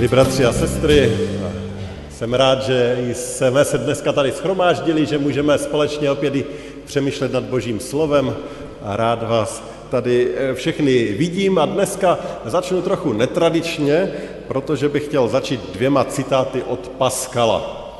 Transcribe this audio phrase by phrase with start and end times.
[0.00, 1.18] Milí bratři a sestry,
[2.10, 6.34] jsem rád, že jsme se dneska tady schromáždili, že můžeme společně opět
[6.84, 8.36] přemýšlet nad Božím slovem
[8.82, 14.12] a rád vás tady eh, všechny vidím a dneska začnu trochu netradičně,
[14.48, 17.92] protože bych chtěl začít dvěma citáty od Paskala.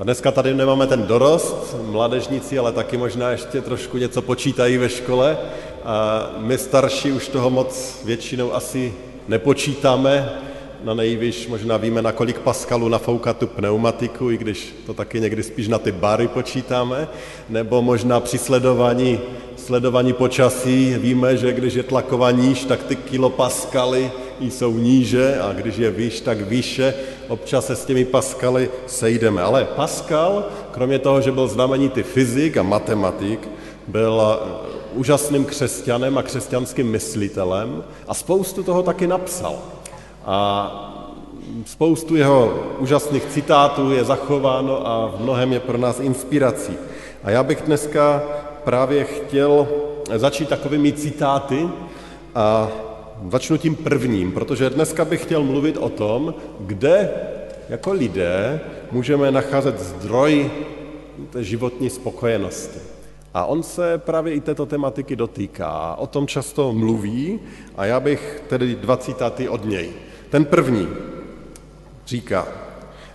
[0.00, 4.88] A dneska tady nemáme ten dorost, mladežníci, ale taky možná ještě trošku něco počítají ve
[4.88, 5.38] škole.
[5.84, 8.94] A my starší už toho moc většinou asi
[9.28, 10.32] nepočítáme,
[10.84, 15.42] na nejvyš možná víme, na kolik Pascalu nafoukat tu pneumatiku, i když to taky někdy
[15.42, 17.08] spíš na ty bary počítáme,
[17.48, 19.20] nebo možná při sledování,
[19.56, 25.76] sledování počasí víme, že když je tlaková níž, tak ty kilopaskaly jsou níže a když
[25.76, 26.94] je výš, tak výše.
[27.28, 29.42] Občas se s těmi paskaly sejdeme.
[29.42, 33.48] Ale Pascal, kromě toho, že byl znamenitý fyzik a matematik,
[33.86, 34.22] byl
[34.94, 39.58] úžasným křesťanem a křesťanským myslitelem a spoustu toho taky napsal.
[40.24, 40.86] A
[41.66, 46.72] spoustu jeho úžasných citátů je zachováno a v mnohem je pro nás inspirací.
[47.24, 48.22] A já bych dneska
[48.64, 49.68] právě chtěl
[50.16, 51.68] začít takovými citáty
[52.34, 52.68] a
[53.30, 57.10] začnu tím prvním, protože dneska bych chtěl mluvit o tom, kde
[57.68, 58.60] jako lidé
[58.92, 60.50] můžeme nacházet zdroj
[61.30, 62.78] té životní spokojenosti.
[63.34, 67.40] A on se právě i této tematiky dotýká, o tom často mluví
[67.76, 69.90] a já bych tedy dva citáty od něj.
[70.30, 70.88] Ten první
[72.06, 72.48] říká,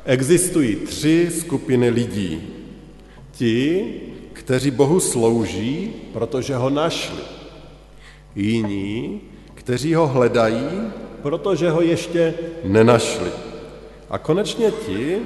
[0.06, 2.42] existují tři skupiny lidí.
[3.32, 3.86] Ti,
[4.34, 7.22] kteří Bohu slouží, protože ho našli.
[8.36, 9.22] Jiní,
[9.54, 10.68] kteří ho hledají,
[11.22, 12.34] protože ho ještě
[12.64, 13.30] nenašli.
[14.10, 15.18] A konečně ti,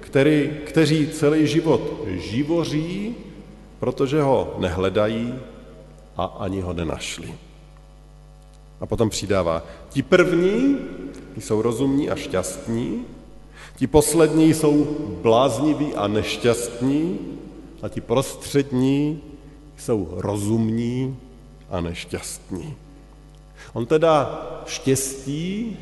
[0.00, 3.14] který, kteří celý život živoří,
[3.80, 5.34] protože ho nehledají
[6.16, 7.34] a ani ho nenašli.
[8.80, 10.78] A potom přidává, ti první
[11.38, 13.04] jsou rozumní a šťastní,
[13.76, 14.86] ti poslední jsou
[15.22, 17.18] blázniví a nešťastní
[17.82, 19.20] a ti prostřední
[19.76, 21.16] jsou rozumní
[21.70, 22.74] a nešťastní.
[23.72, 25.76] On teda štěstí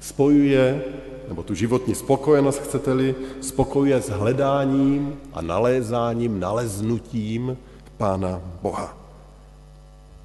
[0.00, 0.84] spojuje,
[1.32, 7.56] nebo tu životní spokojenost, chcete-li, spokojuje s hledáním a nalézáním, naleznutím
[7.96, 8.96] Pána Boha.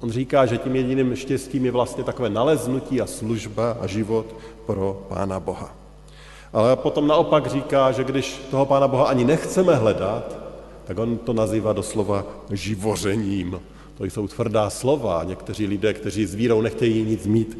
[0.00, 4.26] On říká, že tím jediným štěstím je vlastně takové naleznutí a služba a život
[4.66, 5.74] pro Pána Boha.
[6.52, 10.36] Ale potom naopak říká, že když toho Pána Boha ani nechceme hledat,
[10.84, 13.60] tak on to nazývá doslova živořením.
[13.98, 15.24] To jsou tvrdá slova.
[15.24, 17.58] Někteří lidé, kteří s vírou nechtějí nic mít,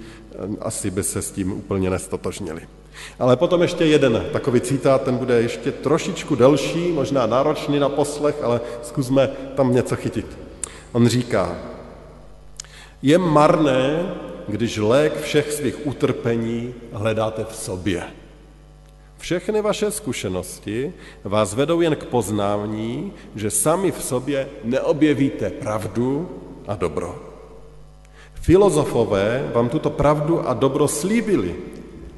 [0.60, 2.77] asi by se s tím úplně nestotožnili.
[3.18, 8.36] Ale potom ještě jeden takový citát, ten bude ještě trošičku delší, možná náročný na poslech,
[8.42, 10.38] ale zkusme tam něco chytit.
[10.92, 11.56] On říká,
[13.02, 14.14] je marné,
[14.48, 18.02] když lék všech svých utrpení hledáte v sobě.
[19.18, 20.92] Všechny vaše zkušenosti
[21.24, 26.28] vás vedou jen k poznání, že sami v sobě neobjevíte pravdu
[26.66, 27.24] a dobro.
[28.34, 31.54] Filozofové vám tuto pravdu a dobro slíbili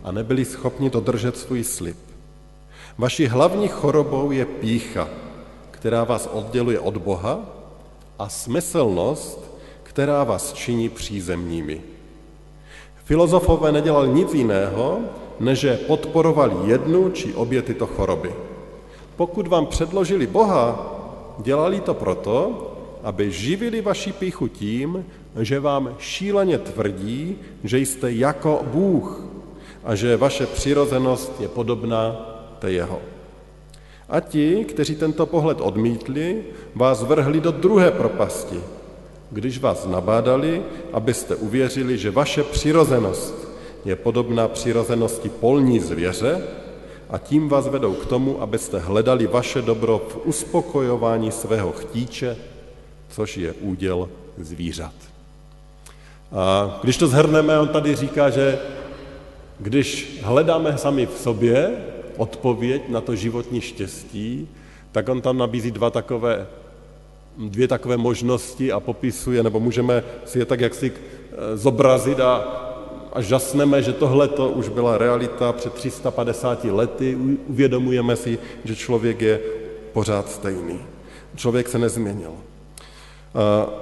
[0.04, 1.96] a nebyli schopni dodržet svůj slib.
[2.98, 5.08] Vaší hlavní chorobou je pícha,
[5.70, 7.40] která vás odděluje od Boha
[8.18, 9.50] a smyslnost,
[9.82, 11.80] která vás činí přízemními.
[13.04, 14.98] Filozofové nedělali nic jiného,
[15.40, 18.34] než podporovali jednu či obě tyto choroby.
[19.16, 20.96] Pokud vám předložili Boha,
[21.38, 22.66] dělali to proto,
[23.02, 25.04] aby živili vaši píchu tím,
[25.40, 29.24] že vám šíleně tvrdí, že jste jako Bůh
[29.84, 32.26] a že vaše přirozenost je podobná
[32.58, 33.00] té jeho.
[34.08, 36.44] A ti, kteří tento pohled odmítli,
[36.74, 38.60] vás vrhli do druhé propasti,
[39.30, 40.62] když vás nabádali,
[40.92, 43.48] abyste uvěřili, že vaše přirozenost
[43.84, 46.42] je podobná přirozenosti polní zvěře
[47.10, 52.36] a tím vás vedou k tomu, abyste hledali vaše dobro v uspokojování svého chtíče,
[53.08, 54.92] což je úděl zvířat.
[56.32, 58.58] A když to zhrneme, on tady říká, že
[59.60, 61.70] když hledáme sami v sobě
[62.16, 64.48] odpověď na to životní štěstí,
[64.92, 66.46] tak on tam nabízí dva takové
[67.38, 72.60] dvě takové možnosti a popisuje, nebo můžeme si je tak jaksi eh, zobrazit a
[73.12, 77.18] a žasneme, že tohle to už byla realita před 350 lety.
[77.46, 79.40] Uvědomujeme si, že člověk je
[79.92, 80.80] pořád stejný.
[81.36, 82.32] Člověk se nezměnil.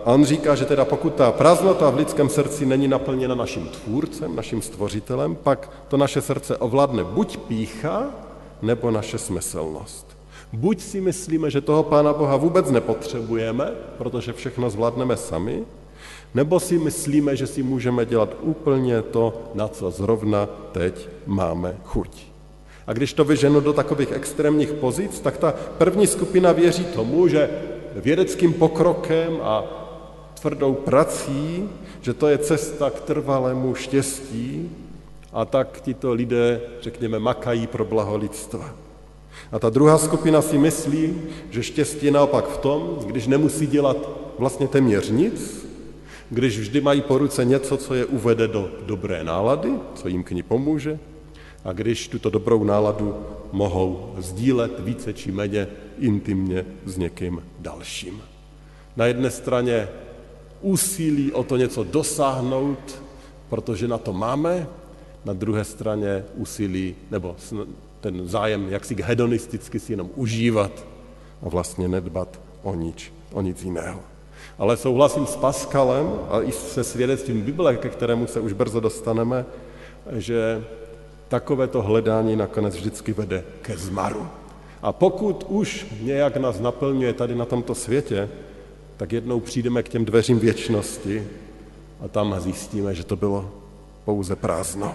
[0.05, 4.37] A on říká, že teda pokud ta prázdnota v lidském srdci není naplněna naším tvůrcem,
[4.37, 8.07] naším stvořitelem, pak to naše srdce ovládne buď pícha,
[8.63, 10.07] nebo naše smyslnost.
[10.53, 15.63] Buď si myslíme, že toho Pána Boha vůbec nepotřebujeme, protože všechno zvládneme sami,
[16.35, 22.11] nebo si myslíme, že si můžeme dělat úplně to, na co zrovna teď máme chuť.
[22.87, 27.51] A když to vyženu do takových extrémních pozic, tak ta první skupina věří tomu, že
[28.01, 29.65] vědeckým pokrokem a
[30.41, 31.69] tvrdou prací,
[32.01, 34.71] že to je cesta k trvalému štěstí
[35.33, 38.75] a tak tito lidé, řekněme, makají pro blaho lidstva.
[39.53, 43.97] A ta druhá skupina si myslí, že štěstí je naopak v tom, když nemusí dělat
[44.39, 45.67] vlastně téměř nic,
[46.31, 50.31] když vždy mají po ruce něco, co je uvede do dobré nálady, co jim k
[50.31, 50.99] ní pomůže,
[51.65, 53.15] a když tuto dobrou náladu
[53.53, 55.67] mohou sdílet více či méně
[55.99, 58.23] intimně s někým dalším.
[58.97, 59.89] Na jedné straně
[60.61, 63.03] úsilí o to něco dosáhnout,
[63.49, 64.67] protože na to máme,
[65.25, 67.37] na druhé straně úsilí, nebo
[68.01, 70.87] ten zájem jak si hedonisticky si jenom užívat
[71.43, 74.01] a vlastně nedbat o, nič, o nic jiného.
[74.59, 79.47] Ale souhlasím s Paskalem a i se svědectvím Bible, ke kterému se už brzo dostaneme,
[80.13, 80.65] že
[81.29, 84.27] takovéto hledání nakonec vždycky vede ke zmaru.
[84.83, 88.29] A pokud už nějak nás naplňuje tady na tomto světě,
[88.97, 91.27] tak jednou přijdeme k těm dveřím věčnosti
[92.05, 93.51] a tam zjistíme, že to bylo
[94.05, 94.95] pouze prázdno.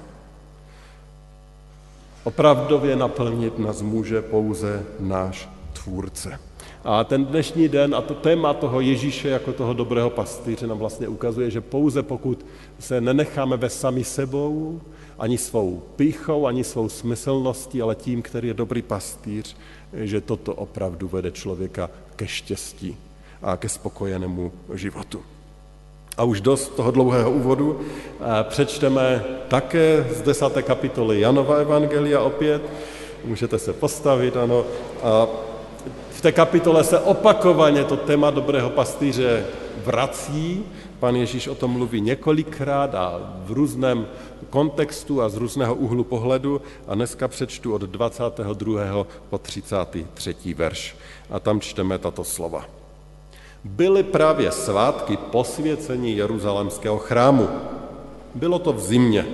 [2.24, 6.40] Opravdově naplnit nás může pouze náš tvůrce.
[6.84, 11.08] A ten dnešní den a to téma toho Ježíše jako toho dobrého pastýře nám vlastně
[11.08, 12.46] ukazuje, že pouze pokud
[12.80, 14.82] se nenecháme ve sami sebou,
[15.20, 19.56] ani svou pýchou, ani svou smyslností, ale tím, který je dobrý pastýř,
[19.94, 22.98] že toto opravdu vede člověka ke štěstí
[23.42, 25.22] a ke spokojenému životu.
[26.18, 27.80] A už dost toho dlouhého úvodu
[28.44, 32.62] přečteme také z desáté kapitoly Janova Evangelia opět.
[33.26, 34.66] Můžete se postavit, ano.
[35.04, 35.28] A
[36.12, 39.46] v té kapitole se opakovaně to téma dobrého pastýře
[39.86, 40.64] vrací.
[41.00, 44.08] Pan Ježíš o tom mluví několikrát a v různém
[44.50, 49.06] kontextu a z různého úhlu pohledu a dneska přečtu od 22.
[49.30, 50.54] po 33.
[50.54, 50.96] verš.
[51.30, 52.66] A tam čteme tato slova.
[53.64, 57.50] Byly právě svátky posvěcení Jeruzalémského chrámu.
[58.36, 59.26] Bylo to v zimě.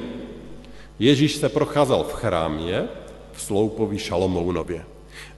[1.00, 2.88] Ježíš se procházel v chrámě
[3.34, 4.86] v sloupovi Šalomounově.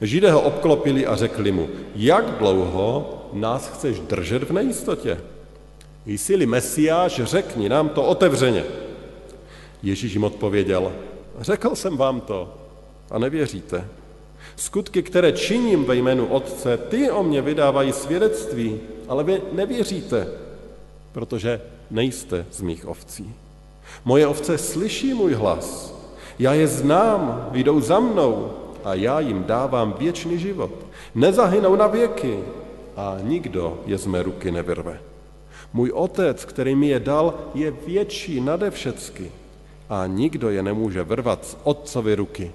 [0.01, 5.21] Židé ho obklopili a řekli mu, jak dlouho nás chceš držet v nejistotě?
[6.05, 8.63] Jsi-li Mesiáš, řekni nám to otevřeně.
[9.83, 10.91] Ježíš jim odpověděl,
[11.39, 12.53] řekl jsem vám to
[13.11, 13.87] a nevěříte.
[14.55, 20.27] Skutky, které činím ve jménu Otce, ty o mě vydávají svědectví, ale vy nevěříte,
[21.11, 21.61] protože
[21.91, 23.33] nejste z mých ovcí.
[24.05, 25.95] Moje ovce slyší můj hlas,
[26.39, 28.53] já je znám, jdou za mnou
[28.83, 30.71] a já jim dávám věčný život.
[31.15, 32.39] Nezahynou na věky
[32.95, 34.99] a nikdo je z mé ruky nevyrve.
[35.73, 39.31] Můj otec, který mi je dal, je větší nade všecky
[39.89, 42.51] a nikdo je nemůže vrvat z otcovy ruky.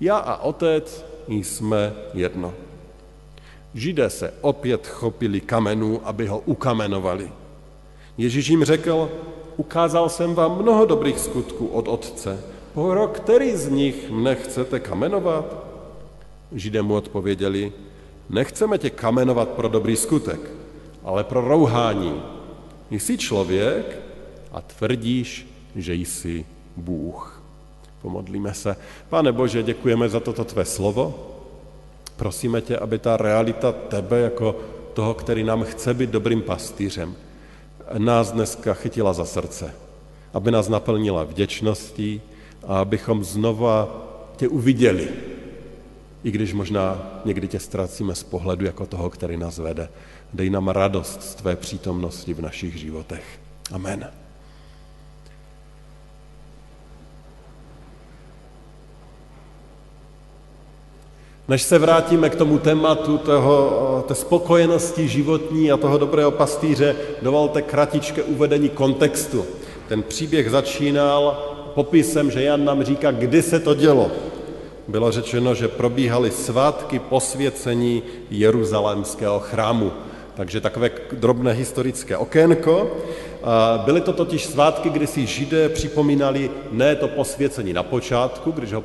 [0.00, 2.54] Já a otec jsme jedno.
[3.74, 7.32] Židé se opět chopili kamenů, aby ho ukamenovali.
[8.18, 9.10] Ježíš jim řekl,
[9.56, 12.40] ukázal jsem vám mnoho dobrých skutků od otce.
[12.74, 15.64] Pro který z nich mne chcete kamenovat?
[16.52, 17.72] Židé mu odpověděli,
[18.30, 20.40] nechceme tě kamenovat pro dobrý skutek,
[21.04, 22.22] ale pro rouhání.
[22.90, 23.98] Jsi člověk
[24.52, 26.44] a tvrdíš, že jsi
[26.76, 27.42] Bůh.
[28.02, 28.76] Pomodlíme se.
[29.08, 31.32] Pane Bože, děkujeme za toto tvé slovo.
[32.16, 34.56] Prosíme tě, aby ta realita tebe jako
[34.94, 37.14] toho, který nám chce být dobrým pastýřem,
[37.98, 39.74] nás dneska chytila za srdce.
[40.34, 42.20] Aby nás naplnila vděčností
[42.66, 43.88] a abychom znova
[44.36, 45.08] tě uviděli.
[46.24, 49.88] I když možná někdy tě ztrácíme z pohledu jako toho, který nás vede.
[50.32, 53.24] Dej nám radost z tvé přítomnosti v našich životech.
[53.72, 54.10] Amen.
[61.48, 67.62] Než se vrátíme k tomu tématu toho, té spokojenosti životní a toho dobrého pastýře, dovolte
[67.62, 69.44] kratičké uvedení kontextu.
[69.88, 71.42] Ten příběh začínal
[71.74, 74.10] popisem, že Jan nám říká, kdy se to dělo.
[74.88, 79.92] Bylo řečeno, že probíhaly svátky posvěcení Jeruzalémského chrámu.
[80.34, 82.90] Takže takové drobné historické okénko.
[83.84, 88.80] Byly to totiž svátky, kdy si židé připomínali ne to posvěcení na počátku, když ho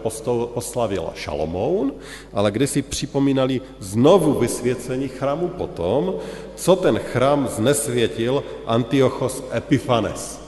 [0.53, 1.93] poslavil Šalomoun,
[2.33, 6.13] ale kdy si připomínali znovu vysvěcení chrámu potom,
[6.55, 10.41] co ten chrám znesvětil Antiochos Epifanes.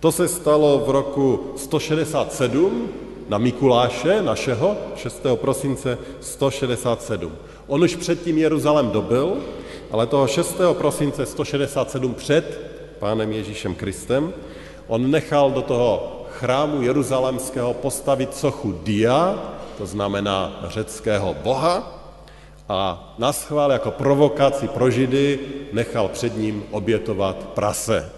[0.00, 2.88] To se stalo v roku 167
[3.30, 5.22] na Mikuláše našeho, 6.
[5.34, 7.32] prosince 167.
[7.66, 9.36] On už předtím Jeruzalém dobil,
[9.90, 10.58] ale toho 6.
[10.72, 12.60] prosince 167 před
[12.98, 14.32] pánem Ježíšem Kristem,
[14.86, 19.38] on nechal do toho chrámu jeruzalémského postavit sochu Dia,
[19.78, 22.02] to znamená řeckého boha,
[22.68, 25.38] a naschvál jako provokaci pro Židy
[25.72, 28.10] nechal před ním obětovat prase.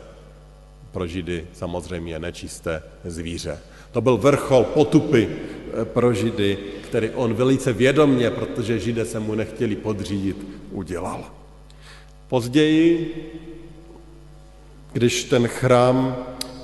[0.92, 3.58] Pro Židy samozřejmě nečisté zvíře.
[3.92, 6.58] To byl vrchol potupy eh, pro Židy,
[6.88, 10.36] který on velice vědomně, protože Židé se mu nechtěli podřídit,
[10.70, 11.24] udělal.
[12.28, 13.14] Později
[14.92, 16.62] když ten chrám, eh,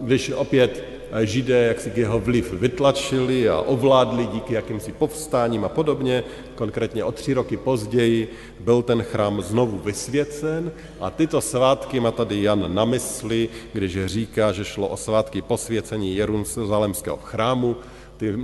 [0.00, 6.24] když opět židé jak si jeho vliv vytlačili a ovládli díky jakýmsi povstáním a podobně.
[6.54, 12.42] Konkrétně o tři roky později byl ten chrám znovu vysvěcen a tyto svátky má tady
[12.42, 17.76] Jan na mysli, když říká, že šlo o svátky posvěcení Jeruzalemského chrámu.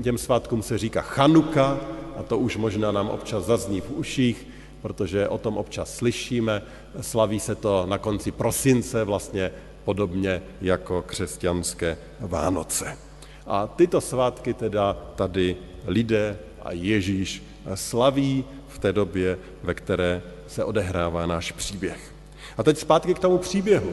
[0.03, 1.81] Těm svátkům se říká Chanuka
[2.17, 4.47] a to už možná nám občas zazní v uších,
[4.83, 6.63] protože o tom občas slyšíme.
[7.01, 9.51] Slaví se to na konci prosince, vlastně
[9.87, 12.99] podobně jako křesťanské Vánoce.
[13.47, 17.43] A tyto svátky teda tady lidé a Ježíš
[17.75, 22.13] slaví v té době, ve které se odehrává náš příběh.
[22.59, 23.93] A teď zpátky k tomu příběhu.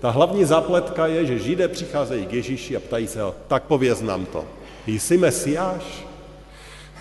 [0.00, 4.00] Ta hlavní zápletka je, že Židé přicházejí k Ježíši a ptají se ho, tak pověz
[4.00, 4.44] nám to.
[4.86, 6.06] Jsi Mesiáš?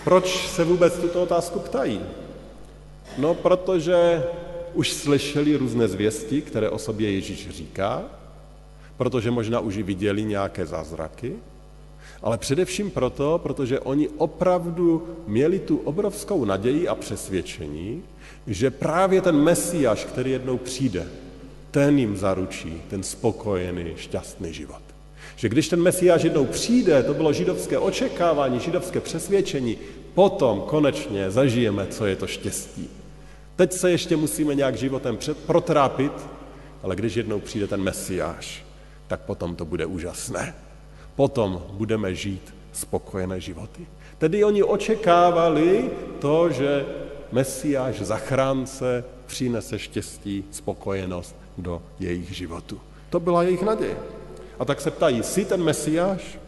[0.04, 2.02] Proč se vůbec tuto otázku ptají?
[3.18, 4.24] No, protože
[4.74, 8.04] už slyšeli různé zvěsti, které o sobě Ježíš říká,
[8.98, 11.34] protože možná už viděli nějaké zázraky,
[12.22, 18.04] ale především proto, protože oni opravdu měli tu obrovskou naději a přesvědčení,
[18.48, 21.08] že právě ten Mesiáš, který jednou přijde,
[21.72, 24.82] ten jim zaručí ten spokojený, šťastný život.
[25.36, 29.78] Že když ten Mesiáš jednou přijde, to bylo židovské očekávání, židovské přesvědčení,
[30.14, 32.90] potom konečně zažijeme, co je to štěstí.
[33.56, 36.14] Teď se ještě musíme nějak životem protrápit,
[36.84, 38.63] ale když jednou přijde ten Mesiáš,
[39.14, 40.58] tak potom to bude úžasné.
[41.14, 42.42] Potom budeme žít
[42.74, 43.86] spokojené životy.
[44.18, 46.86] Tedy oni očekávali to, že
[47.32, 52.82] Mesiáš, zachránce, přinese štěstí, spokojenost do jejich životu.
[53.10, 53.98] To byla jejich naděje.
[54.60, 56.40] A tak se ptají, jsi ten Mesiáš?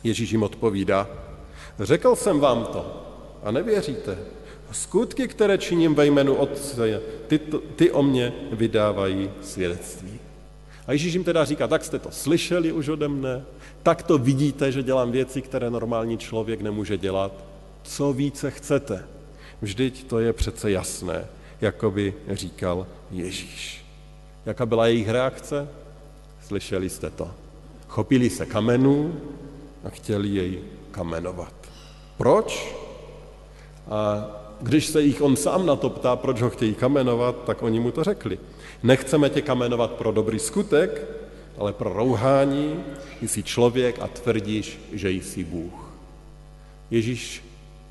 [0.00, 1.08] Ježíš jim odpovídá,
[1.80, 3.04] řekl jsem vám to
[3.44, 4.18] a nevěříte.
[4.72, 7.38] Skutky, které činím ve jménu Otce, ty,
[7.76, 10.25] ty o mě vydávají svědectví.
[10.86, 13.44] A Ježíš jim teda říká, tak jste to slyšeli už ode mne,
[13.82, 17.32] tak to vidíte, že dělám věci, které normální člověk nemůže dělat.
[17.82, 19.04] Co více chcete?
[19.62, 21.26] Vždyť to je přece jasné,
[21.60, 23.84] jako by říkal Ježíš.
[24.46, 25.68] Jaká byla jejich reakce?
[26.46, 27.30] Slyšeli jste to.
[27.88, 29.14] Chopili se kamenů
[29.84, 31.54] a chtěli jej kamenovat.
[32.16, 32.76] Proč?
[33.90, 34.26] A
[34.60, 37.90] když se jich on sám na to ptá, proč ho chtějí kamenovat, tak oni mu
[37.90, 38.38] to řekli.
[38.82, 41.02] Nechceme tě kamenovat pro dobrý skutek,
[41.58, 42.84] ale pro rouhání,
[43.22, 45.92] jsi člověk a tvrdíš, že jsi Bůh.
[46.90, 47.44] Ježíš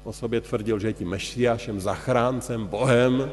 [0.04, 3.32] o sobě tvrdil, že je tím mešiášem, zachráncem, Bohem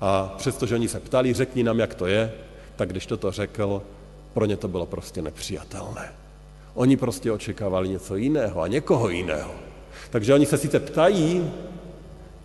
[0.00, 2.32] a přestože oni se ptali, řekni nám, jak to je,
[2.76, 3.82] tak když toto řekl,
[4.34, 6.12] pro ně to bylo prostě nepřijatelné.
[6.74, 9.54] Oni prostě očekávali něco jiného a někoho jiného.
[10.10, 11.50] Takže oni se sice ptají,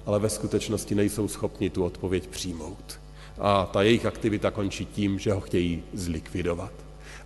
[0.05, 3.00] ale ve skutečnosti nejsou schopni tu odpověď přijmout.
[3.39, 6.72] A ta jejich aktivita končí tím, že ho chtějí zlikvidovat.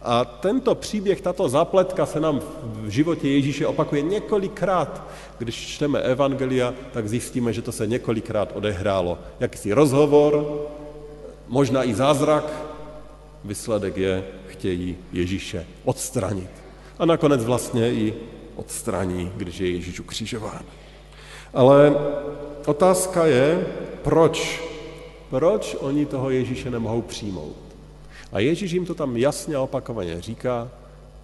[0.02, 5.04] A tento příběh, tato zapletka se nám v životě Ježíše opakuje několikrát.
[5.38, 9.20] Když čteme Evangelia, tak zjistíme, že to se několikrát odehrálo.
[9.40, 10.62] Jakýsi rozhovor,
[11.48, 12.54] možná i zázrak,
[13.44, 16.50] výsledek je, chtějí Ježíše odstranit.
[17.00, 18.14] A nakonec vlastně i
[18.56, 20.64] odstraní, když je Ježíš ukřižován.
[21.54, 21.96] Ale
[22.66, 23.68] otázka je,
[24.04, 24.69] proč?
[25.30, 27.56] Proč oni toho Ježíše nemohou přijmout?
[28.32, 30.70] A Ježíš jim to tam jasně a opakovaně říká,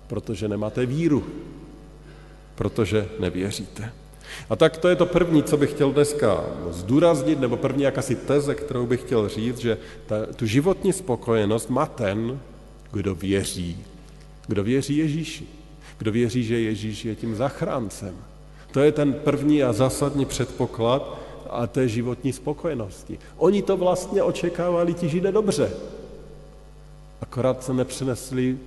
[0.07, 1.23] protože nemáte víru,
[2.55, 3.91] protože nevěříte.
[4.49, 8.55] A tak to je to první, co bych chtěl dneska zdůraznit, nebo první jakási teze,
[8.55, 12.39] kterou bych chtěl říct, že ta, tu životní spokojenost má ten,
[12.91, 13.77] kdo věří.
[14.47, 15.47] Kdo věří Ježíši.
[15.97, 18.15] Kdo věří, že Ježíš je tím zachráncem.
[18.71, 21.24] To je ten první a zásadní předpoklad
[21.55, 23.19] a té životní spokojenosti.
[23.37, 25.71] Oni to vlastně očekávali ti židé dobře.
[27.21, 28.57] Akorát se nepřenesli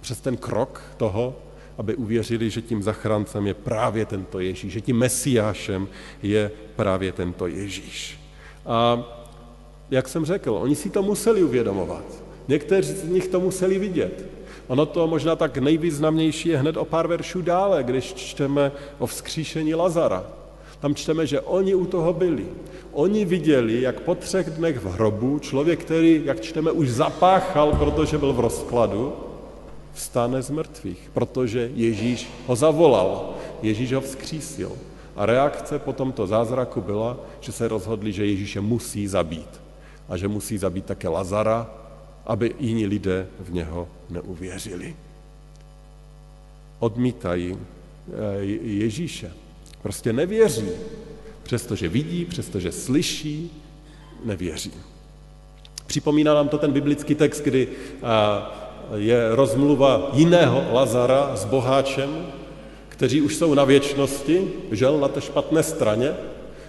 [0.00, 1.34] přes ten krok toho,
[1.78, 5.88] aby uvěřili, že tím zachráncem je právě tento Ježíš, že tím mesiášem
[6.22, 8.20] je právě tento Ježíš.
[8.66, 9.04] A
[9.90, 12.04] jak jsem řekl, oni si to museli uvědomovat.
[12.48, 14.24] Někteří z nich to museli vidět.
[14.66, 19.74] Ono to možná tak nejvýznamnější je hned o pár veršů dále, když čteme o vzkříšení
[19.74, 20.24] Lazara.
[20.80, 22.46] Tam čteme, že oni u toho byli.
[22.92, 28.18] Oni viděli, jak po třech dnech v hrobu člověk, který, jak čteme, už zapáchal, protože
[28.18, 29.12] byl v rozkladu,
[29.94, 34.72] vstane z mrtvých, protože Ježíš ho zavolal, Ježíš ho vzkřísil.
[35.16, 39.60] A reakce po tomto zázraku byla, že se rozhodli, že Ježíše musí zabít.
[40.08, 41.70] A že musí zabít také Lazara,
[42.26, 44.96] aby jiní lidé v něho neuvěřili.
[46.78, 49.32] Odmítají eh, Ježíše.
[49.86, 50.68] Prostě nevěří.
[51.42, 53.50] Přestože vidí, přestože slyší,
[54.24, 54.72] nevěří.
[55.86, 57.68] Připomíná nám to ten biblický text, kdy
[58.94, 62.26] je rozmluva jiného Lazara s boháčem,
[62.88, 66.14] kteří už jsou na věčnosti, žel na té špatné straně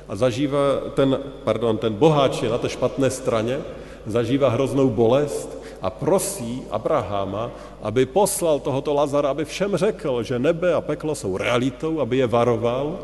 [0.07, 0.59] a zažívá
[0.93, 3.57] ten, pardon, ten boháč je na té špatné straně,
[4.05, 10.73] zažívá hroznou bolest a prosí Abrahama, aby poslal tohoto Lazara, aby všem řekl, že nebe
[10.73, 12.99] a peklo jsou realitou, aby je varoval.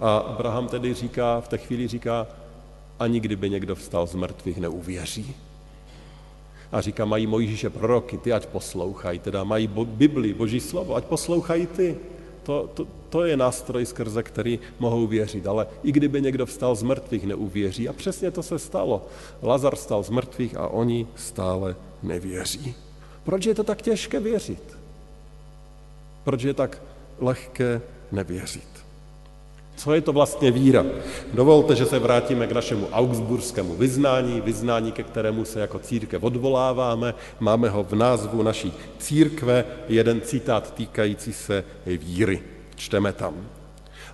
[0.00, 2.26] A Abraham tedy říká, v té chvíli říká,
[2.98, 5.34] ani kdyby někdo vstal z mrtvých, neuvěří.
[6.72, 11.66] A říká, mají Mojžíše proroky, ty ať poslouchají, teda mají Bibli, Boží slovo, ať poslouchají
[11.66, 11.96] ty.
[12.42, 15.46] To, to, to je nástroj, skrze který mohou věřit.
[15.46, 17.88] Ale i kdyby někdo vstal z mrtvých, neuvěří.
[17.88, 19.06] A přesně to se stalo.
[19.42, 22.74] Lazar stal z mrtvých a oni stále nevěří.
[23.24, 24.78] Proč je to tak těžké věřit?
[26.24, 26.82] Proč je tak
[27.20, 27.80] lehké
[28.12, 28.68] nevěřit?
[29.76, 30.84] Co je to vlastně víra?
[31.34, 37.14] Dovolte, že se vrátíme k našemu augsburskému vyznání, vyznání, ke kterému se jako církev odvoláváme.
[37.40, 42.57] Máme ho v názvu naší církve, jeden citát týkající se víry.
[42.78, 43.34] Čteme tam.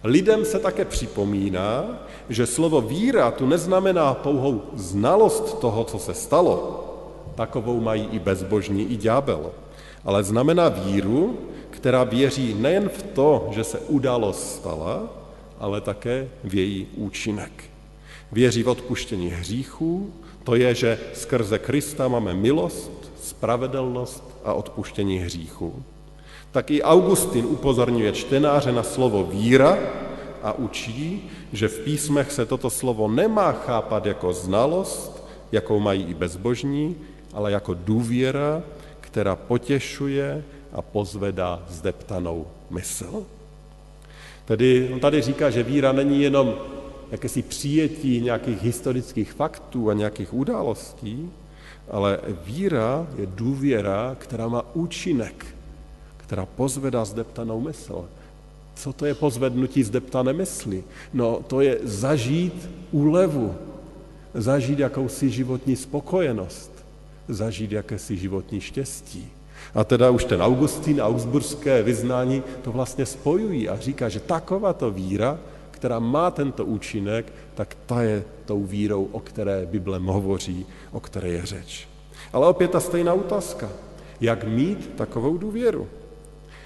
[0.05, 1.85] Lidem se také připomíná,
[2.29, 6.85] že slovo víra tu neznamená pouhou znalost toho, co se stalo.
[7.35, 9.51] Takovou mají i bezbožní, i ďábel.
[10.05, 11.39] Ale znamená víru,
[11.71, 15.03] která věří nejen v to, že se událost stala,
[15.59, 17.65] ale také v její účinek.
[18.33, 20.13] Věří v odpuštění hříchů,
[20.45, 25.85] to je, že skrze Krista máme milost, spravedlnost a odpuštění hříchů.
[26.55, 29.75] Tak i Augustin upozorňuje čtenáře na slovo víra
[30.43, 36.15] a učí, že v písmech se toto slovo nemá chápat jako znalost, jakou mají i
[36.15, 36.97] bezbožní,
[37.33, 38.63] ale jako důvěra,
[39.01, 43.27] která potěšuje a pozvedá zdeptanou mysl.
[44.45, 46.55] Tedy on tady říká, že víra není jenom
[47.11, 51.31] jakési přijetí nějakých historických faktů a nějakých událostí,
[51.91, 55.47] ale víra je důvěra, která má účinek,
[56.25, 58.05] která pozvedá zdeptanou mysl.
[58.75, 60.85] Co to je pozvednutí zdeptané mysli?
[61.13, 63.55] No, to je zažít úlevu,
[64.35, 66.73] zažít jakousi životní spokojenost,
[67.29, 69.29] zažít jakési životní štěstí.
[69.75, 75.39] A teda už ten Augustín, augsburské vyznání to vlastně spojují a říká, že takováto víra,
[75.71, 81.29] která má tento účinek, tak ta je tou vírou, o které Bible hovoří, o které
[81.29, 81.89] je řeč.
[82.33, 83.69] Ale opět ta stejná otázka.
[84.21, 85.89] Jak mít takovou důvěru?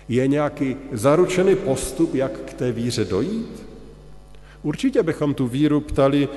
[0.09, 3.67] Je nějaký zaručený postup, jak k té víře dojít?
[4.63, 6.29] Určitě bychom tu víru ptali,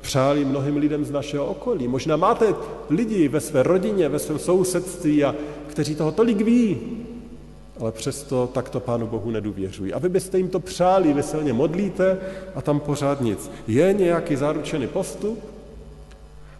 [0.00, 1.88] přáli mnohým lidem z našeho okolí.
[1.88, 2.54] Možná máte
[2.90, 5.34] lidi ve své rodině, ve svém sousedství a
[5.66, 6.80] kteří toho tolik ví,
[7.80, 9.92] ale přesto takto Pánu Bohu nedůvěřují.
[9.92, 12.18] A vy byste jim to přáli, vy se o ně modlíte
[12.54, 13.50] a tam pořád nic.
[13.66, 15.38] Je nějaký zaručený postup?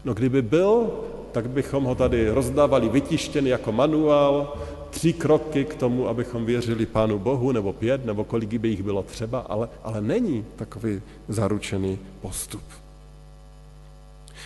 [0.04, 0.90] No kdyby byl,
[1.32, 4.56] tak bychom ho tady rozdávali vytištěný jako manuál,
[4.92, 9.02] tři kroky k tomu, abychom věřili Pánu Bohu, nebo pět, nebo kolik by jich bylo
[9.02, 12.62] třeba, ale, ale není takový zaručený postup.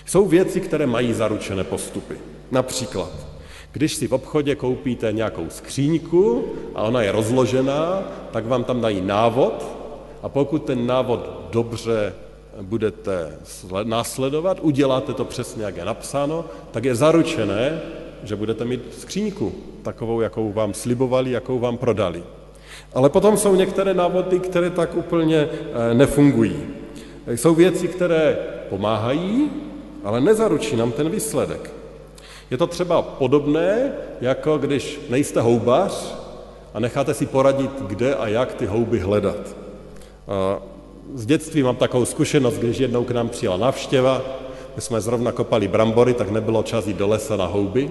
[0.06, 2.14] Jsou věci, které mají zaručené postupy.
[2.50, 3.36] Například
[3.76, 9.00] když si v obchodě koupíte nějakou skříňku a ona je rozložená, tak vám tam dají
[9.00, 9.66] návod
[10.22, 12.14] a pokud ten návod dobře
[12.62, 13.36] budete
[13.84, 17.80] následovat, uděláte to přesně, jak je napsáno, tak je zaručené,
[18.26, 22.22] že budete mít skříňku, takovou, jakou vám slibovali, jakou vám prodali.
[22.94, 26.56] Ale potom jsou některé návody, které tak úplně eh, nefungují.
[27.26, 29.50] Jsou věci, které pomáhají,
[30.04, 31.70] ale nezaručí nám ten výsledek.
[32.50, 36.14] Je to třeba podobné, jako když nejste houbař
[36.74, 39.56] a necháte si poradit, kde a jak ty houby hledat.
[41.14, 44.22] Z dětství mám takovou zkušenost, když jednou k nám přijela návštěva,
[44.76, 47.90] my jsme zrovna kopali brambory, tak nebylo čas jít do lesa na houby.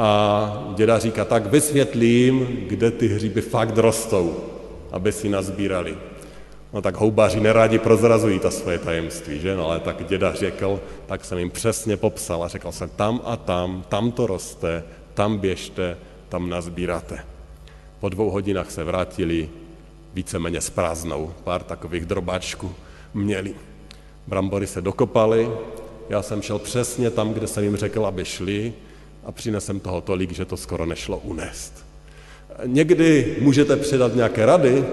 [0.00, 4.36] A děda říká, tak vysvětlím, kde ty hříby fakt rostou,
[4.92, 5.96] aby si nazbírali.
[6.72, 9.56] No tak houbaři nerádi prozrazují ta svoje tajemství, že?
[9.56, 13.36] No ale tak děda řekl, tak jsem jim přesně popsal a řekl jsem tam a
[13.36, 14.84] tam, tam to roste,
[15.14, 15.96] tam běžte,
[16.28, 17.18] tam nazbíráte.
[18.00, 19.48] Po dvou hodinách se vrátili
[20.14, 22.74] víceméně s prázdnou, pár takových drobáčků
[23.14, 23.54] měli.
[24.26, 25.50] Brambory se dokopaly,
[26.08, 28.72] já jsem šel přesně tam, kde jsem jim řekl, aby šli
[29.24, 31.84] a přinesem toho tolik, že to skoro nešlo unést.
[32.64, 34.84] Někdy můžete předat nějaké rady,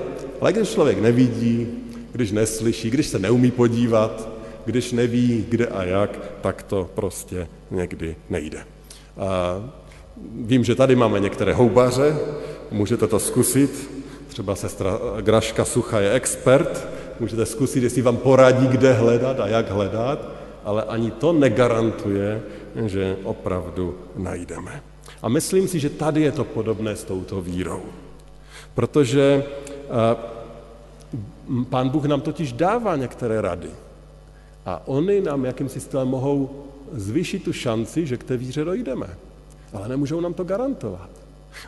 [0.42, 1.68] ale když člověk nevidí,
[2.12, 4.30] když neslyší, když se neumí podívat,
[4.66, 8.60] když neví, kde a jak, tak to prostě někdy nejde.
[9.18, 9.62] A
[10.36, 12.18] vím, že tady máme některé houbaře,
[12.72, 13.90] můžete to zkusit,
[14.28, 16.88] třeba sestra Graška Sucha je expert,
[17.20, 20.30] můžete zkusit, jestli vám poradí, kde hledat a jak hledat,
[20.63, 22.42] ale ani to negarantuje,
[22.86, 24.84] že opravdu najdeme.
[25.21, 27.82] A myslím si, že tady je to podobné s touto vírou.
[28.73, 29.43] Protože
[31.69, 33.69] pán Bůh nám totiž dává některé rady.
[34.65, 39.08] A oni nám jakýmsi stylem mohou zvýšit tu šanci, že k té víře dojdeme.
[39.73, 41.10] Ale nemůžou nám to garantovat.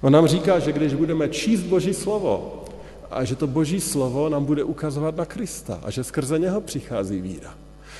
[0.01, 2.63] On nám říká, že když budeme číst Boží slovo
[3.12, 7.21] a že to Boží slovo nám bude ukazovat na Krista a že skrze něho přichází
[7.21, 7.53] víra.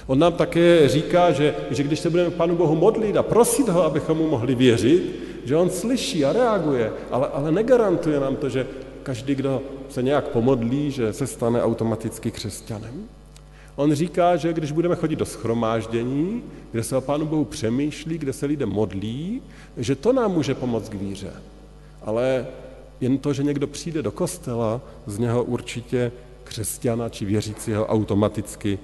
[0.08, 3.84] On nám také říká, že, že když se budeme Panu Bohu modlit a prosit ho,
[3.84, 8.68] abychom mu mohli věřit, že on slyší a reaguje, ale, ale negarantuje nám to, že
[9.04, 13.10] každý, kdo se nějak pomodlí, že se stane automaticky křesťanem.
[13.76, 18.34] On říká, že když budeme chodit do schromáždění, kde se o Pánu Bohu přemýšlí, kde
[18.34, 19.42] se lidé modlí,
[19.78, 21.34] že to nám může pomoct k víře.
[22.02, 22.48] Ale
[23.02, 26.12] jen to, že někdo přijde do kostela, z něho určitě
[26.44, 28.80] křesťana či věřícího automaticky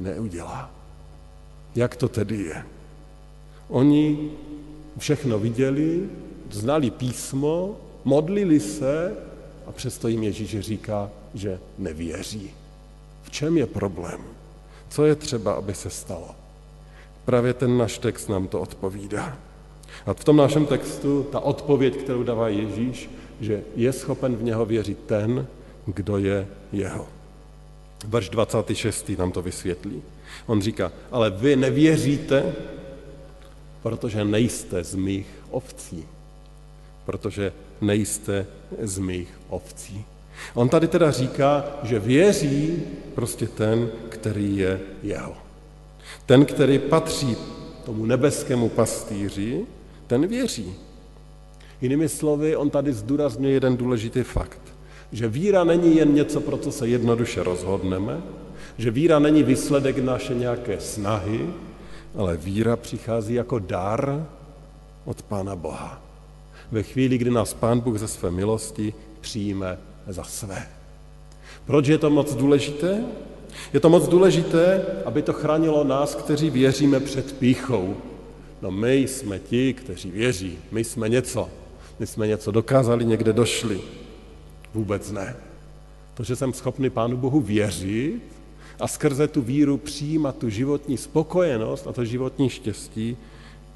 [0.00, 0.70] neudělá.
[1.74, 2.62] Jak to tedy je?
[3.68, 4.30] Oni
[4.98, 6.08] všechno viděli,
[6.50, 9.16] znali písmo, modlili se
[9.66, 12.50] a přesto jim Ježíš říká, že nevěří.
[13.22, 14.20] V čem je problém?
[14.88, 16.34] Co je třeba, aby se stalo?
[17.24, 19.38] Právě ten náš text nám to odpovídá.
[20.06, 23.10] A v tom našem textu ta odpověď, kterou dává Ježíš,
[23.40, 25.46] že je schopen v něho věřit ten,
[25.86, 27.08] kdo je jeho.
[28.04, 29.08] Verš 26.
[29.18, 30.02] nám to vysvětlí.
[30.46, 32.54] On říká, ale vy nevěříte,
[33.82, 36.04] protože nejste z mých ovcí.
[37.04, 38.46] Protože nejste
[38.82, 40.04] z mých ovcí.
[40.54, 42.82] On tady teda říká, že věří
[43.14, 45.36] prostě ten, který je jeho.
[46.26, 47.36] Ten, který patří
[47.84, 49.66] tomu nebeskému pastýři,
[50.06, 50.74] ten věří.
[51.80, 54.60] Jinými slovy, on tady zdůrazňuje jeden důležitý fakt,
[55.12, 58.20] že víra není jen něco, pro co se jednoduše rozhodneme,
[58.78, 61.46] že víra není výsledek naše nějaké snahy,
[62.16, 64.26] ale víra přichází jako dar
[65.04, 66.02] od Pána Boha.
[66.72, 70.66] Ve chvíli, kdy nás Pán Bůh ze své milosti přijme za své.
[71.66, 73.04] Proč je to moc důležité?
[73.72, 77.96] Je to moc důležité, aby to chránilo nás, kteří věříme před píchou.
[78.62, 81.48] No my jsme ti, kteří věří, my jsme něco.
[81.98, 83.80] My jsme něco dokázali, někde došli.
[84.74, 85.36] Vůbec ne.
[86.14, 88.22] To, že jsem schopný Pánu Bohu věřit
[88.80, 93.16] a skrze tu víru přijímat tu životní spokojenost a to životní štěstí,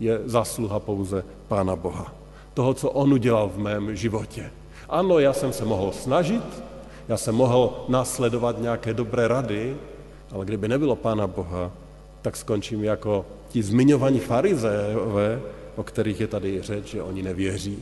[0.01, 2.15] je zasluha pouze Pána Boha.
[2.55, 4.51] Toho, co On udělal v mém životě.
[4.89, 6.63] Ano, já jsem se mohl snažit,
[7.09, 9.77] já jsem mohl následovat nějaké dobré rady,
[10.33, 11.73] ale kdyby nebylo Pána Boha,
[12.23, 15.41] tak skončím jako ti zmiňovaní farizejové,
[15.77, 17.79] o kterých je tady řeč, že oni nevěří.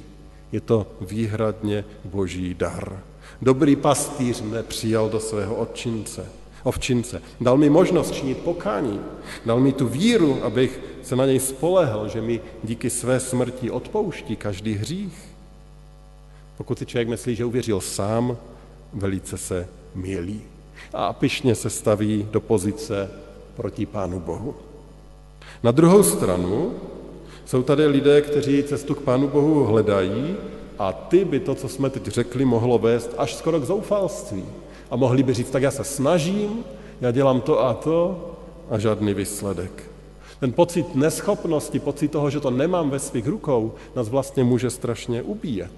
[0.52, 3.02] Je to výhradně boží dar.
[3.42, 6.26] Dobrý pastýř mne přijal do svého odčince,
[6.62, 7.22] ovčince.
[7.40, 9.00] Dal mi možnost činit pokání.
[9.46, 14.36] Dal mi tu víru, abych se na něj spolehl, že mi díky své smrti odpouští
[14.36, 15.28] každý hřích.
[16.56, 18.36] Pokud si člověk myslí, že uvěřil sám,
[18.92, 20.42] velice se mělí
[20.92, 23.10] a pyšně se staví do pozice
[23.56, 24.54] proti Pánu Bohu.
[25.62, 26.74] Na druhou stranu
[27.44, 30.36] jsou tady lidé, kteří cestu k Pánu Bohu hledají
[30.78, 34.44] a ty by to, co jsme teď řekli, mohlo vést až skoro k zoufalství.
[34.90, 36.64] A mohli by říct, tak já se snažím,
[37.00, 38.30] já dělám to a to
[38.70, 39.90] a žádný výsledek.
[40.40, 45.22] Ten pocit neschopnosti, pocit toho, že to nemám ve svých rukou, nás vlastně může strašně
[45.22, 45.72] ubíjet.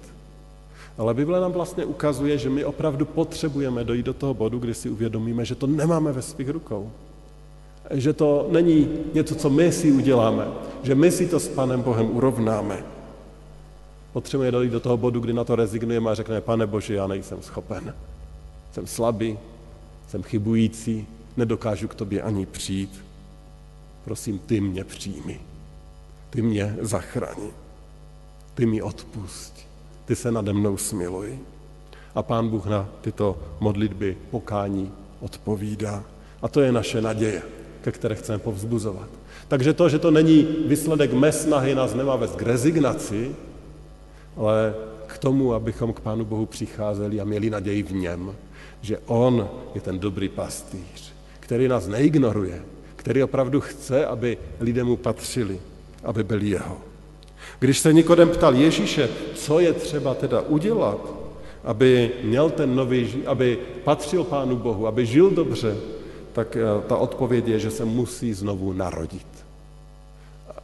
[0.97, 4.89] Ale Bible nám vlastně ukazuje, že my opravdu potřebujeme dojít do toho bodu, kdy si
[4.89, 6.91] uvědomíme, že to nemáme ve svých rukou.
[7.91, 10.47] Že to není něco, co my si uděláme,
[10.83, 12.83] že my si to s Panem Bohem urovnáme.
[14.13, 17.41] Potřebujeme dojít do toho bodu, kdy na to rezignujeme a řekneme, pane Bože, já nejsem
[17.41, 17.95] schopen.
[18.71, 19.37] Jsem slabý,
[20.07, 23.05] jsem chybující, nedokážu k tobě ani přijít.
[24.03, 25.39] Prosím, ty mě přijmi.
[26.29, 27.51] Ty mě zachrání.
[28.53, 29.67] ty mi odpust,
[30.05, 31.39] ty se nade mnou smiluj.
[32.15, 36.03] A pán Bůh na tyto modlitby pokání odpovídá.
[36.41, 37.41] A to je naše naděje,
[37.85, 39.09] ke které chceme povzbuzovat.
[39.47, 43.35] Takže to, že to není výsledek mé snahy, nás nemá vést k rezignaci,
[44.37, 44.73] ale
[45.07, 48.35] k tomu, abychom k Pánu Bohu přicházeli a měli naději v něm,
[48.81, 52.61] že On je ten dobrý pastýř, který nás neignoruje,
[52.95, 55.59] který opravdu chce, aby lidé mu patřili,
[56.03, 56.77] aby byli jeho.
[57.59, 61.13] Když se Nikodem ptal Ježíše, co je třeba teda udělat,
[61.63, 65.94] aby měl ten nový, aby patřil Pánu Bohu, aby žil dobře,
[66.35, 69.27] tak eh, ta odpověď je, že se musí znovu narodit.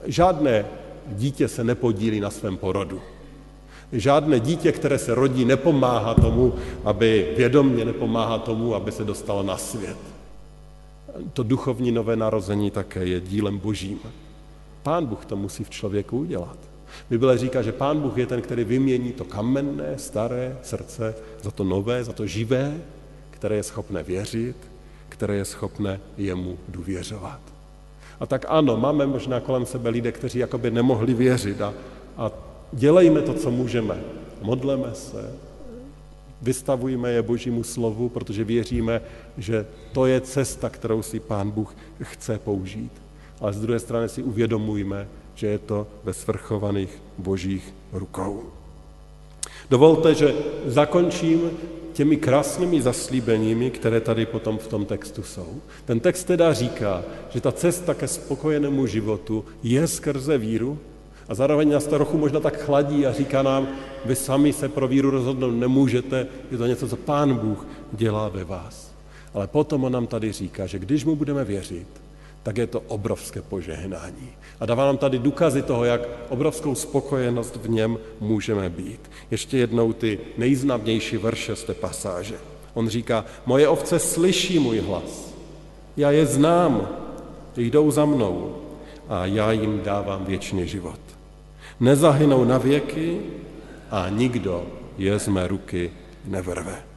[0.05, 0.65] Žádné
[1.07, 3.01] dítě se nepodílí na svém porodu.
[3.91, 6.53] Žádné dítě, které se rodí, nepomáhá tomu,
[6.84, 9.97] aby vědomně nepomáhá tomu, aby se dostalo na svět.
[11.34, 13.99] To duchovní nové narození také je dílem božím.
[14.84, 16.57] Pán Bůh to musí v člověku udělat.
[17.10, 21.63] Bible říká, že Pán Bůh je ten, který vymění to kamenné, staré srdce za to
[21.63, 22.77] nové, za to živé,
[23.31, 24.70] které je schopné věřit,
[25.12, 27.39] které je schopné jemu důvěřovat.
[28.19, 31.74] A tak ano, máme možná kolem sebe lidé, kteří jakoby nemohli věřit a,
[32.17, 32.32] a
[32.71, 33.97] dělejme to, co můžeme.
[34.41, 35.36] Modleme se,
[36.41, 39.02] vystavujme je Božímu slovu, protože věříme,
[39.38, 42.91] že to je cesta, kterou si Pán Bůh chce použít.
[43.39, 48.43] Ale z druhé strany si uvědomujme, že je to ve svrchovaných božích rukou.
[49.69, 50.34] Dovolte, že
[50.65, 51.52] zakončím
[51.93, 55.62] těmi krásnými zaslíbeními, které tady potom v tom textu jsou.
[55.86, 60.80] Ten text teda říká, že ta cesta ke spokojenému životu je skrze víru
[61.30, 63.67] a zároveň nás to trochu možná tak chladí a říká nám,
[64.06, 68.43] vy sami se pro víru rozhodnout nemůžete, je to něco, co Pán Bůh dělá ve
[68.43, 68.91] vás.
[69.34, 71.88] Ale potom on nám tady říká, že když mu budeme věřit,
[72.43, 74.30] tak je to obrovské požehnání.
[74.62, 79.12] A dává nám tady důkazy toho, jak obrovskou spokojenost v něm můžeme být.
[79.32, 82.36] Ještě jednou ty nejznamnější verše z té pasáže.
[82.74, 85.34] On říká, moje ovce slyší můj hlas.
[85.97, 86.88] Já je znám,
[87.58, 88.56] jdou za mnou
[89.10, 91.00] a já jim dávám věčný život.
[91.80, 93.21] Nezahynou na věky
[93.91, 94.65] a nikdo
[94.97, 95.91] je z mé ruky
[96.26, 96.90] nevrve.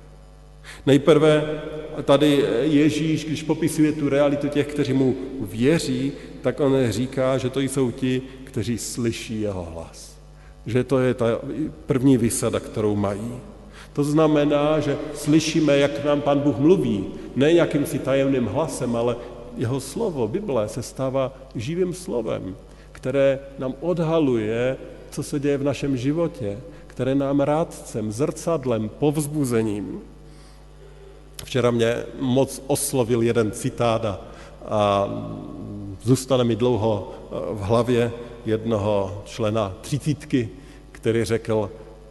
[0.86, 1.60] Nejprve
[2.02, 7.60] tady Ježíš, když popisuje tu realitu těch, kteří mu věří, tak on říká, že to
[7.60, 10.18] jsou ti, kteří slyší jeho hlas.
[10.66, 11.26] Že to je ta
[11.86, 13.32] první vysada, kterou mají.
[13.92, 17.04] To znamená, že slyšíme, jak nám Pan Bůh mluví,
[17.36, 19.16] ne jakýmsi tajemným hlasem, ale
[19.56, 22.56] jeho slovo, Bible, se stává živým slovem,
[22.92, 24.76] které nám odhaluje,
[25.10, 30.00] co se děje v našem životě, které nám rádcem, zrcadlem, povzbuzením.
[31.44, 35.08] Včera mě moc oslovil jeden citát a,
[36.02, 38.12] zůstane mi dlouho eh, v hlavě
[38.46, 40.48] jednoho člena třicítky,
[40.92, 41.70] který řekl,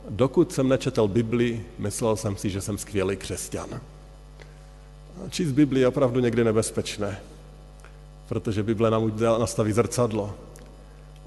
[0.09, 3.79] dokud jsem nečetl Bibli, myslel jsem si, že jsem skvělý křesťan.
[5.29, 7.19] Číst Bibli je opravdu někdy nebezpečné,
[8.27, 10.33] protože Bible nám nastaví zrcadlo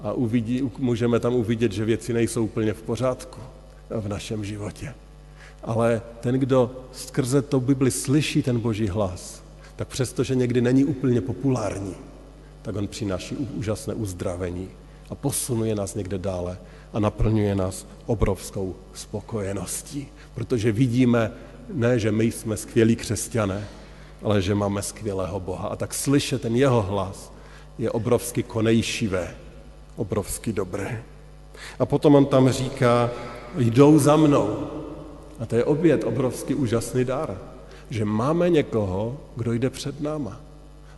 [0.01, 3.39] a uvidí, můžeme tam uvidět, že věci nejsou úplně v pořádku
[3.89, 4.93] v našem životě.
[5.63, 9.43] Ale ten, kdo skrze to Bibli slyší ten boží hlas,
[9.75, 11.95] tak přestože někdy není úplně populární,
[12.61, 14.69] tak on přináší úžasné uzdravení
[15.09, 16.57] a posunuje nás někde dále
[16.93, 21.31] a naplňuje nás obrovskou spokojeností, protože vidíme,
[21.73, 23.67] ne, že my jsme skvělí křesťané,
[24.23, 25.67] ale že máme skvělého Boha.
[25.67, 27.31] A tak slyšet ten jeho hlas
[27.77, 29.35] je obrovsky konejšivé,
[29.95, 31.03] obrovsky dobré.
[31.79, 33.09] A potom on tam říká,
[33.57, 34.57] jdou za mnou.
[35.39, 37.37] A to je opět obrovský úžasný dar,
[37.89, 40.41] že máme někoho, kdo jde před náma.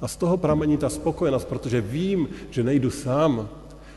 [0.02, 3.50] A z toho pramení ta spokojenost, protože vím, že nejdu sám,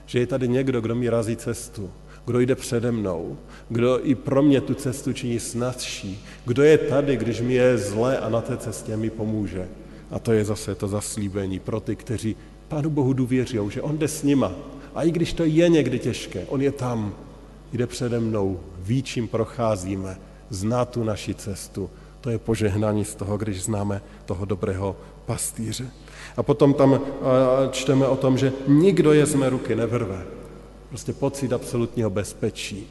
[0.07, 1.91] že je tady někdo, kdo mi razí cestu,
[2.27, 3.37] kdo jde přede mnou,
[3.69, 8.19] kdo i pro mě tu cestu činí snadší, kdo je tady, když mi je zlé
[8.19, 9.69] a na té cestě mi pomůže.
[10.11, 12.37] A to je zase to zaslíbení pro ty, kteří
[12.69, 14.53] Pánu Bohu důvěří, že On jde s nima.
[14.95, 17.15] A i když to je někdy těžké, On je tam,
[17.73, 20.17] jde přede mnou, ví, čím procházíme,
[20.53, 21.91] zná tu naši cestu.
[22.21, 25.87] To je požehnání z toho, když známe toho dobrého pastýře.
[26.37, 27.01] A potom tam
[27.71, 30.23] čteme o tom, že nikdo je z mé ruky nevrve.
[30.89, 32.87] Prostě pocit absolutního bezpečí.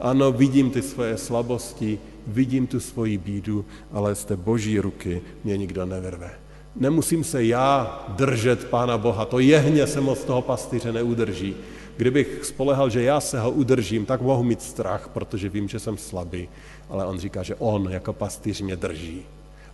[0.00, 5.56] Ano, vidím ty svoje slabosti, vidím tu svoji bídu, ale z té boží ruky mě
[5.56, 6.30] nikdo nevrve.
[6.76, 11.56] Nemusím se já držet Pána Boha, to jehně se moc toho pastýře neudrží.
[11.98, 15.98] Kdybych spolehal, že já se ho udržím, tak mohu mít strach, protože vím, že jsem
[15.98, 16.48] slabý.
[16.90, 19.22] Ale on říká, že on jako pastýř mě drží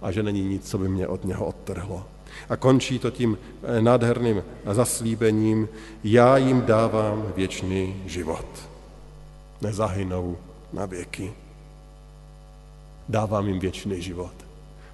[0.03, 2.05] a že není nic, co by mě od něho odtrhlo.
[2.49, 5.69] A končí to tím eh, nádherným zaslíbením,
[6.05, 8.47] já jim dávám věčný život.
[9.61, 10.37] nezahynou
[10.73, 11.33] na věky.
[13.09, 14.35] Dávám jim věčný život.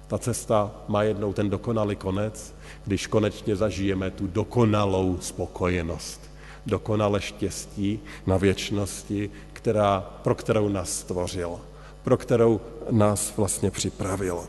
[0.07, 2.53] Ta cesta má jednou ten dokonalý konec,
[2.85, 6.20] když konečně zažijeme tu dokonalou spokojenost,
[6.65, 11.59] dokonale štěstí na věčnosti, která, pro kterou nás stvořil,
[12.03, 14.43] pro kterou nás vlastně připravil.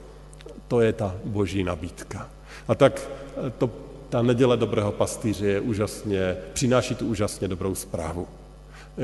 [0.69, 2.29] To je ta boží nabídka.
[2.69, 3.11] A tak
[3.59, 3.71] to,
[4.09, 8.27] ta neděle dobrého pastýře je úžasně, přináší tu úžasně dobrou zprávu.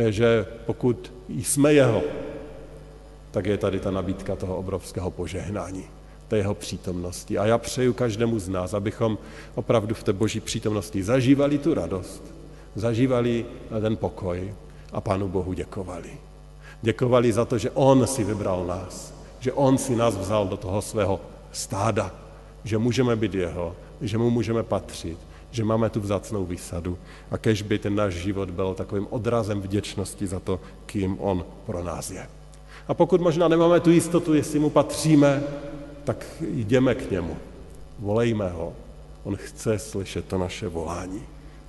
[0.08, 2.02] Že pokud jsme jeho,
[3.30, 5.84] tak je tady ta nabídka toho obrovského požehnání,
[6.28, 7.38] té jeho přítomnosti.
[7.38, 9.18] A já přeju každému z nás, abychom
[9.54, 12.37] opravdu v té boží přítomnosti zažívali tu radost,
[12.74, 13.46] zažívali
[13.80, 14.54] ten pokoj
[14.92, 16.10] a Pánu Bohu děkovali.
[16.82, 20.82] Děkovali za to, že On si vybral nás, že On si nás vzal do toho
[20.82, 21.20] svého
[21.52, 22.14] stáda,
[22.64, 25.18] že můžeme být Jeho, že Mu můžeme patřit,
[25.50, 26.98] že máme tu vzácnou výsadu
[27.30, 31.84] a kež by ten náš život byl takovým odrazem vděčnosti za to, kým On pro
[31.84, 32.26] nás je.
[32.88, 35.42] A pokud možná nemáme tu jistotu, jestli mu patříme,
[36.04, 37.36] tak jdeme k němu.
[37.98, 38.72] Volejme ho.
[39.24, 41.22] On chce slyšet to naše volání.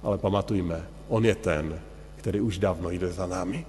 [0.03, 1.79] Ale pamatujme, on je ten,
[2.15, 3.65] který už dávno jde za námi,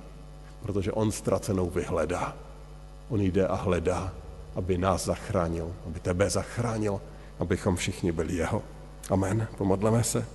[0.63, 2.37] protože on ztracenou vyhledá.
[3.09, 4.13] On jde a hledá,
[4.55, 7.01] aby nás zachránil, aby tebe zachránil,
[7.39, 8.63] abychom všichni byli jeho.
[9.11, 9.47] Amen.
[9.59, 10.27] Pomodleme se.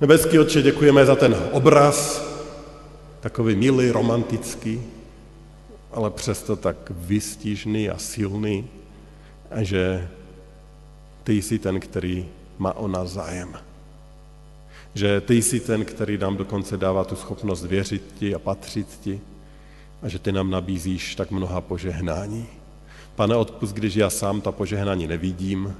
[0.00, 2.24] Nebeský Otče, děkujeme za ten obraz,
[3.20, 4.82] takový milý, romantický,
[5.92, 8.68] ale přesto tak vystižný a silný,
[9.56, 10.08] že
[11.24, 12.28] ty jsi ten, který
[12.58, 13.58] má o nás zájem.
[14.94, 19.20] Že ty jsi ten, který nám dokonce dává tu schopnost věřit ti a patřit ti
[20.02, 22.46] a že ty nám nabízíš tak mnoha požehnání.
[23.14, 25.74] Pane, odpust, když já sám ta požehnání nevidím,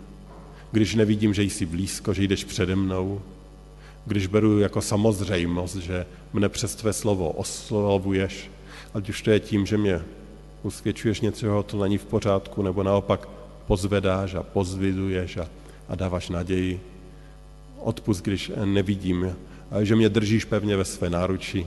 [0.73, 3.23] když nevidím, že jsi blízko, že jdeš přede mnou,
[4.07, 8.51] když beru jako samozřejmost, že mne přes tvé slovo oslovuješ,
[8.95, 10.01] ať už to je tím, že mě
[10.63, 13.29] usvědčuješ něco, to není v pořádku, nebo naopak
[13.67, 15.49] pozvedáš a pozviduješ a,
[15.89, 16.81] a dáváš naději.
[17.83, 19.37] Odpust, když nevidím,
[19.83, 21.67] že mě držíš pevně ve své náruči.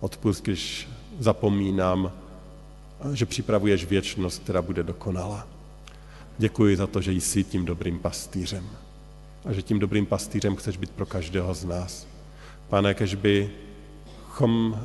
[0.00, 0.88] Odpust, když
[1.18, 2.12] zapomínám,
[3.12, 5.46] že připravuješ věčnost, která bude dokonalá.
[6.38, 8.64] Děkuji za to, že jsi tím dobrým pastýřem
[9.44, 12.06] a že tím dobrým pastýřem chceš být pro každého z nás.
[12.68, 14.80] Pane, kež bychom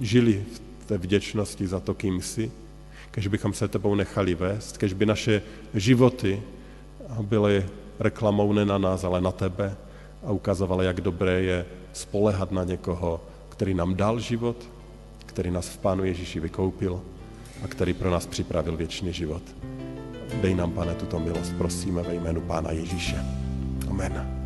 [0.00, 0.44] žili
[0.80, 2.52] v té vděčnosti za to, kým jsi,
[3.10, 5.42] kež bychom se tebou nechali vést, kež by naše
[5.74, 6.42] životy
[7.22, 7.66] byly
[8.00, 9.76] reklamou ne na nás, ale na tebe
[10.26, 14.56] a ukazovaly, jak dobré je spolehat na někoho, který nám dal život,
[15.26, 17.02] který nás v Pánu Ježíši vykoupil
[17.64, 19.42] a který pro nás připravil věčný život.
[20.42, 23.24] Dej nám, pane, tuto milost, prosíme ve jménu Pána Ježíše.
[23.90, 24.37] Amen.